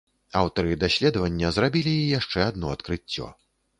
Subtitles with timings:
[0.39, 3.29] Аўтары даследавання зрабілі і яшчэ адно адкрыццё.